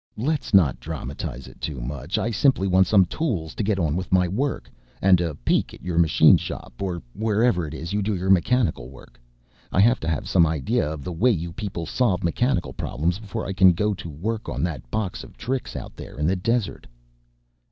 [0.17, 2.17] "Let's not dramatize too much.
[2.17, 4.67] I simply want some tools to get on with my work,
[4.99, 8.89] and a peek at your machine shop or wherever it is you do your mechanical
[8.89, 9.21] work.
[9.71, 13.45] I have to have some idea of the way you people solve mechanical problems before
[13.45, 16.87] I can go to work on that box of tricks out there in the desert."